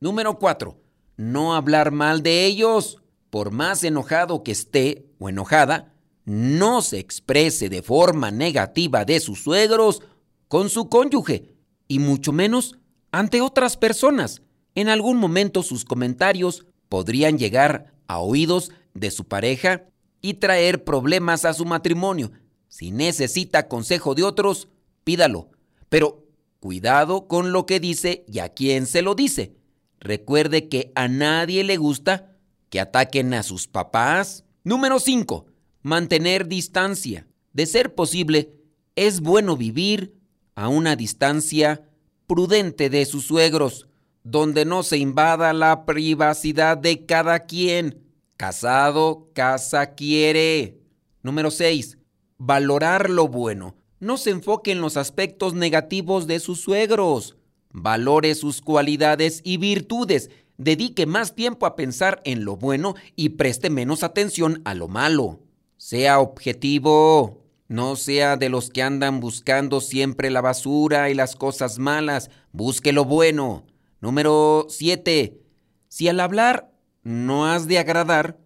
Número 0.00 0.38
4. 0.38 0.76
No 1.16 1.54
hablar 1.54 1.92
mal 1.92 2.22
de 2.22 2.44
ellos. 2.44 2.98
Por 3.30 3.52
más 3.52 3.84
enojado 3.84 4.42
que 4.42 4.52
esté 4.52 5.06
o 5.18 5.28
enojada, 5.28 5.94
no 6.24 6.82
se 6.82 6.98
exprese 6.98 7.68
de 7.68 7.82
forma 7.82 8.30
negativa 8.30 9.04
de 9.04 9.20
sus 9.20 9.42
suegros 9.42 10.02
con 10.48 10.68
su 10.68 10.88
cónyuge 10.88 11.54
y 11.88 11.98
mucho 11.98 12.32
menos 12.32 12.78
ante 13.10 13.40
otras 13.40 13.76
personas. 13.76 14.42
En 14.74 14.88
algún 14.88 15.16
momento 15.16 15.62
sus 15.62 15.84
comentarios 15.84 16.66
podrían 16.88 17.38
llegar 17.38 17.91
a 18.12 18.18
oídos 18.18 18.70
de 18.94 19.10
su 19.10 19.24
pareja 19.24 19.84
y 20.20 20.34
traer 20.34 20.84
problemas 20.84 21.44
a 21.44 21.54
su 21.54 21.64
matrimonio. 21.64 22.32
Si 22.68 22.90
necesita 22.90 23.68
consejo 23.68 24.14
de 24.14 24.22
otros, 24.22 24.68
pídalo. 25.04 25.50
Pero 25.88 26.24
cuidado 26.60 27.26
con 27.26 27.52
lo 27.52 27.66
que 27.66 27.80
dice 27.80 28.24
y 28.28 28.38
a 28.38 28.48
quién 28.48 28.86
se 28.86 29.02
lo 29.02 29.14
dice. 29.14 29.56
Recuerde 30.00 30.68
que 30.68 30.92
a 30.94 31.08
nadie 31.08 31.64
le 31.64 31.76
gusta 31.76 32.36
que 32.70 32.80
ataquen 32.80 33.34
a 33.34 33.42
sus 33.42 33.68
papás. 33.68 34.44
Número 34.64 34.98
5 34.98 35.46
mantener 35.82 36.46
distancia. 36.46 37.26
De 37.52 37.66
ser 37.66 37.94
posible, 37.94 38.54
es 38.96 39.20
bueno 39.20 39.56
vivir 39.56 40.14
a 40.54 40.68
una 40.68 40.96
distancia 40.96 41.88
prudente 42.26 42.88
de 42.88 43.04
sus 43.04 43.26
suegros, 43.26 43.88
donde 44.24 44.64
no 44.64 44.82
se 44.82 44.98
invada 44.98 45.52
la 45.52 45.84
privacidad 45.84 46.76
de 46.76 47.04
cada 47.06 47.40
quien. 47.40 48.02
Casado, 48.36 49.28
casa 49.34 49.94
quiere. 49.94 50.78
Número 51.22 51.50
6. 51.50 51.98
Valorar 52.38 53.10
lo 53.10 53.28
bueno. 53.28 53.76
No 54.00 54.16
se 54.16 54.30
enfoque 54.30 54.72
en 54.72 54.80
los 54.80 54.96
aspectos 54.96 55.54
negativos 55.54 56.26
de 56.26 56.40
sus 56.40 56.60
suegros. 56.60 57.36
Valore 57.70 58.34
sus 58.34 58.60
cualidades 58.60 59.40
y 59.44 59.56
virtudes. 59.58 60.30
Dedique 60.58 61.06
más 61.06 61.34
tiempo 61.34 61.66
a 61.66 61.76
pensar 61.76 62.20
en 62.24 62.44
lo 62.44 62.56
bueno 62.56 62.94
y 63.16 63.30
preste 63.30 63.70
menos 63.70 64.02
atención 64.02 64.60
a 64.64 64.74
lo 64.74 64.88
malo. 64.88 65.40
Sea 65.76 66.20
objetivo, 66.20 67.42
no 67.68 67.96
sea 67.96 68.36
de 68.36 68.48
los 68.48 68.70
que 68.70 68.82
andan 68.82 69.20
buscando 69.20 69.80
siempre 69.80 70.30
la 70.30 70.40
basura 70.40 71.08
y 71.10 71.14
las 71.14 71.36
cosas 71.36 71.78
malas. 71.78 72.30
Busque 72.52 72.92
lo 72.92 73.04
bueno. 73.04 73.64
Número 74.02 74.66
7. 74.68 75.38
Si 75.86 76.08
al 76.08 76.18
hablar 76.18 76.72
no 77.04 77.46
has 77.46 77.68
de 77.68 77.78
agradar, 77.78 78.36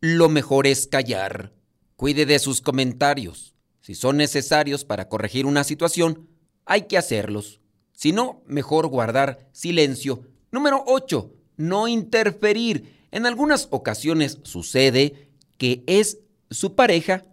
lo 0.00 0.28
mejor 0.28 0.66
es 0.66 0.88
callar. 0.88 1.52
Cuide 1.94 2.26
de 2.26 2.40
sus 2.40 2.60
comentarios. 2.60 3.54
Si 3.80 3.94
son 3.94 4.16
necesarios 4.16 4.84
para 4.84 5.08
corregir 5.08 5.46
una 5.46 5.62
situación, 5.62 6.28
hay 6.64 6.82
que 6.82 6.98
hacerlos. 6.98 7.60
Si 7.92 8.10
no, 8.10 8.42
mejor 8.46 8.88
guardar 8.88 9.48
silencio. 9.52 10.22
Número 10.50 10.82
8. 10.88 11.32
No 11.56 11.86
interferir. 11.86 13.06
En 13.12 13.26
algunas 13.26 13.68
ocasiones 13.70 14.40
sucede 14.42 15.30
que 15.56 15.84
es 15.86 16.18
su 16.50 16.74
pareja 16.74 17.24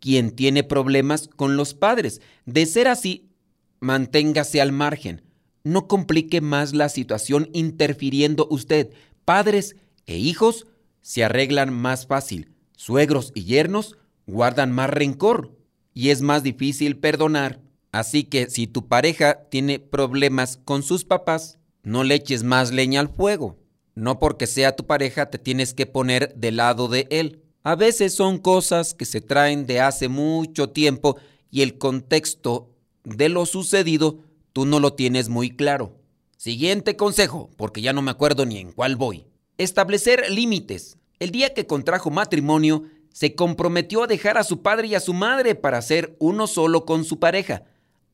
quien 0.00 0.32
tiene 0.32 0.64
problemas 0.64 1.28
con 1.28 1.56
los 1.56 1.72
padres. 1.72 2.20
De 2.46 2.66
ser 2.66 2.88
así, 2.88 3.30
manténgase 3.78 4.60
al 4.60 4.72
margen. 4.72 5.22
No 5.64 5.86
complique 5.86 6.40
más 6.40 6.74
la 6.74 6.88
situación 6.88 7.48
interfiriendo 7.52 8.46
usted. 8.50 8.90
Padres 9.24 9.76
e 10.06 10.18
hijos 10.18 10.66
se 11.00 11.24
arreglan 11.24 11.72
más 11.72 12.06
fácil. 12.06 12.52
Suegros 12.76 13.32
y 13.34 13.44
yernos 13.44 13.96
guardan 14.26 14.72
más 14.72 14.90
rencor 14.90 15.56
y 15.94 16.10
es 16.10 16.22
más 16.22 16.42
difícil 16.42 16.96
perdonar. 16.96 17.60
Así 17.92 18.24
que 18.24 18.48
si 18.48 18.66
tu 18.66 18.88
pareja 18.88 19.44
tiene 19.50 19.78
problemas 19.78 20.58
con 20.64 20.82
sus 20.82 21.04
papás, 21.04 21.58
no 21.82 22.04
le 22.04 22.14
eches 22.14 22.42
más 22.42 22.72
leña 22.72 23.00
al 23.00 23.08
fuego. 23.08 23.58
No 23.94 24.18
porque 24.18 24.46
sea 24.46 24.74
tu 24.74 24.86
pareja 24.86 25.26
te 25.30 25.38
tienes 25.38 25.74
que 25.74 25.86
poner 25.86 26.34
del 26.34 26.56
lado 26.56 26.88
de 26.88 27.06
él. 27.10 27.42
A 27.62 27.76
veces 27.76 28.14
son 28.14 28.38
cosas 28.38 28.94
que 28.94 29.04
se 29.04 29.20
traen 29.20 29.66
de 29.66 29.80
hace 29.80 30.08
mucho 30.08 30.70
tiempo 30.70 31.18
y 31.50 31.62
el 31.62 31.78
contexto 31.78 32.70
de 33.04 33.28
lo 33.28 33.46
sucedido 33.46 34.20
tú 34.52 34.66
no 34.66 34.80
lo 34.80 34.94
tienes 34.94 35.28
muy 35.28 35.50
claro. 35.50 35.98
Siguiente 36.36 36.96
consejo, 36.96 37.50
porque 37.56 37.82
ya 37.82 37.92
no 37.92 38.02
me 38.02 38.10
acuerdo 38.10 38.46
ni 38.46 38.58
en 38.58 38.72
cuál 38.72 38.96
voy. 38.96 39.26
Establecer 39.58 40.30
límites. 40.30 40.98
El 41.18 41.30
día 41.30 41.54
que 41.54 41.66
contrajo 41.66 42.10
matrimonio, 42.10 42.84
se 43.12 43.34
comprometió 43.34 44.02
a 44.02 44.06
dejar 44.06 44.38
a 44.38 44.44
su 44.44 44.62
padre 44.62 44.88
y 44.88 44.94
a 44.94 45.00
su 45.00 45.14
madre 45.14 45.54
para 45.54 45.82
ser 45.82 46.16
uno 46.18 46.46
solo 46.46 46.84
con 46.84 47.04
su 47.04 47.18
pareja. 47.18 47.64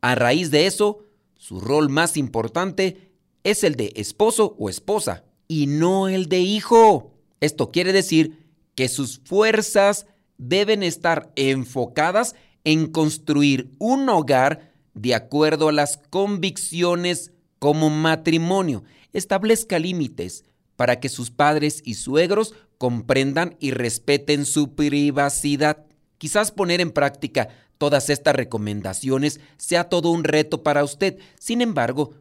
A 0.00 0.14
raíz 0.14 0.50
de 0.50 0.66
eso, 0.66 1.04
su 1.36 1.60
rol 1.60 1.88
más 1.88 2.16
importante 2.16 3.12
es 3.44 3.64
el 3.64 3.76
de 3.76 3.92
esposo 3.96 4.56
o 4.58 4.68
esposa 4.68 5.24
y 5.46 5.66
no 5.66 6.08
el 6.08 6.28
de 6.28 6.40
hijo. 6.40 7.14
Esto 7.40 7.70
quiere 7.70 7.92
decir 7.92 8.44
que 8.74 8.88
sus 8.88 9.20
fuerzas 9.24 10.06
deben 10.36 10.82
estar 10.82 11.32
enfocadas 11.36 12.34
en 12.64 12.88
construir 12.88 13.72
un 13.78 14.08
hogar 14.08 14.67
de 15.00 15.14
acuerdo 15.14 15.68
a 15.68 15.72
las 15.72 15.98
convicciones 16.10 17.32
como 17.58 17.90
matrimonio. 17.90 18.84
Establezca 19.12 19.78
límites 19.78 20.44
para 20.76 21.00
que 21.00 21.08
sus 21.08 21.30
padres 21.30 21.82
y 21.84 21.94
suegros 21.94 22.54
comprendan 22.78 23.56
y 23.58 23.70
respeten 23.70 24.44
su 24.44 24.74
privacidad. 24.74 25.86
Quizás 26.18 26.52
poner 26.52 26.80
en 26.80 26.90
práctica 26.90 27.48
todas 27.78 28.10
estas 28.10 28.34
recomendaciones 28.34 29.40
sea 29.56 29.88
todo 29.88 30.10
un 30.10 30.24
reto 30.24 30.62
para 30.62 30.84
usted. 30.84 31.18
Sin 31.38 31.60
embargo, 31.60 32.14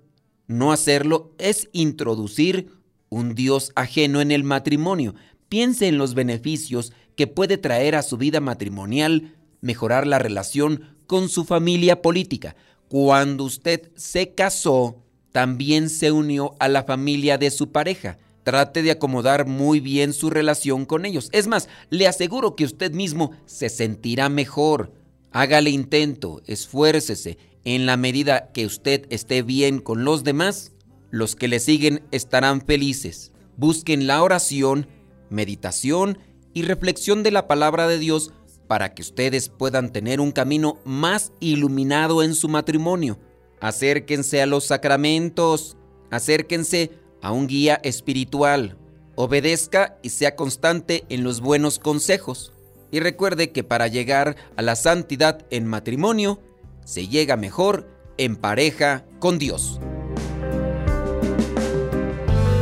no 0.48 0.72
hacerlo 0.72 1.34
es 1.38 1.70
introducir 1.72 2.72
un 3.10 3.36
Dios 3.36 3.72
ajeno 3.76 4.22
en 4.22 4.32
el 4.32 4.44
matrimonio, 4.44 5.16
Piense 5.50 5.88
en 5.88 5.98
los 5.98 6.14
beneficios 6.14 6.92
que 7.16 7.28
puede 7.28 7.58
traer 7.58 7.96
a 7.96 8.04
su 8.04 8.18
vida 8.18 8.42
matrimonial 8.42 9.36
mejorar 9.62 10.06
la 10.06 10.20
relación 10.20 10.97
con 11.08 11.30
su 11.30 11.46
familia 11.46 12.02
política. 12.02 12.56
Cuando 12.90 13.44
usted 13.44 13.92
se 13.96 14.34
casó, 14.34 15.04
también 15.32 15.90
se 15.90 16.12
unió 16.12 16.56
a 16.60 16.68
la 16.68 16.84
familia 16.84 17.38
de 17.38 17.52
su 17.52 17.72
pareja. 17.72 18.18
Trate 18.44 18.82
de 18.82 18.92
acomodar 18.92 19.46
muy 19.46 19.80
bien 19.80 20.14
su 20.14 20.30
relación 20.30 20.86
con 20.86 21.06
ellos. 21.06 21.30
Es 21.32 21.48
más, 21.48 21.68
le 21.90 22.08
aseguro 22.08 22.56
que 22.56 22.66
usted 22.66 22.94
mismo 22.94 23.32
se 23.46 23.70
sentirá 23.70 24.30
mejor. 24.30 24.94
Hágale 25.32 25.70
intento, 25.70 26.42
esfuércese. 26.46 27.38
En 27.66 27.86
la 27.86 27.98
medida 27.98 28.52
que 28.54 28.66
usted 28.66 29.06
esté 29.10 29.42
bien 29.42 29.80
con 29.80 30.06
los 30.06 30.24
demás, 30.24 30.72
los 31.10 31.36
que 31.36 31.50
le 31.50 31.60
siguen 31.60 32.04
estarán 32.12 32.62
felices. 32.62 33.34
Busquen 33.58 34.08
la 34.08 34.24
oración 34.24 34.88
meditación 35.30 36.20
y 36.54 36.64
reflexión 36.64 37.24
de 37.24 37.32
la 37.32 37.48
palabra 37.48 37.88
de 37.88 38.00
Dios 38.00 38.32
para 38.68 38.94
que 38.94 39.02
ustedes 39.02 39.50
puedan 39.50 39.92
tener 39.92 40.20
un 40.20 40.32
camino 40.32 40.80
más 40.84 41.32
iluminado 41.40 42.24
en 42.24 42.36
su 42.36 42.50
matrimonio. 42.50 43.20
Acérquense 43.60 44.42
a 44.42 44.46
los 44.46 44.66
sacramentos, 44.66 45.78
acérquense 46.12 46.92
a 47.22 47.32
un 47.32 47.48
guía 47.48 47.80
espiritual, 47.84 48.78
obedezca 49.16 49.98
y 50.04 50.10
sea 50.10 50.36
constante 50.36 51.06
en 51.10 51.24
los 51.24 51.42
buenos 51.42 51.80
consejos. 51.80 52.54
Y 52.92 53.00
recuerde 53.00 53.52
que 53.52 53.64
para 53.64 53.88
llegar 53.88 54.36
a 54.56 54.62
la 54.62 54.76
santidad 54.76 55.46
en 55.50 55.66
matrimonio, 55.66 56.40
se 56.86 57.08
llega 57.08 57.36
mejor 57.36 57.90
en 58.18 58.36
pareja 58.36 59.06
con 59.20 59.40
Dios. 59.40 59.80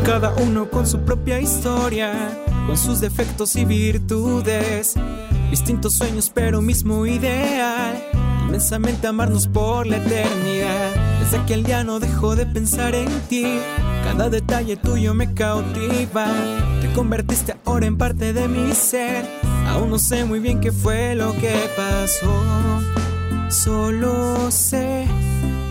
Cada 0.06 0.34
uno 0.36 0.70
con 0.70 0.88
su 0.88 1.00
propia 1.00 1.40
historia, 1.40 2.44
con 2.68 2.78
sus 2.78 3.02
defectos 3.02 3.56
y 3.56 3.66
virtudes, 3.66 4.96
distintos 5.56 5.94
sueños 5.94 6.30
pero 6.34 6.62
mismo 6.62 7.06
ideal, 7.06 8.04
inmensamente 8.46 9.08
amarnos 9.08 9.48
por 9.48 9.88
la 9.88 9.96
eternidad. 9.96 10.94
Desde 11.22 11.38
aquel 11.38 11.64
día 11.64 11.82
no 11.86 12.02
dejo 12.02 12.36
de 12.36 12.46
pensar 12.46 12.94
en 12.94 13.08
ti, 13.30 13.46
cada 14.04 14.30
detalle 14.30 14.76
tuyo 14.76 15.14
me 15.14 15.34
cautiva, 15.34 16.28
te 16.82 16.92
convertiste 16.92 17.56
ahora 17.64 17.86
en 17.86 17.98
parte 17.98 18.34
de 18.34 18.50
mi 18.50 18.74
ser, 18.74 19.26
aún 19.70 19.92
no 19.92 19.98
sé 19.98 20.26
muy 20.26 20.42
bien 20.42 20.60
qué 20.60 20.74
fue 20.74 21.16
lo 21.16 21.32
que 21.32 21.56
pasó, 21.78 22.34
solo 23.50 24.52
sé 24.52 25.08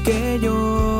que 0.03 0.40
yo 0.42 0.93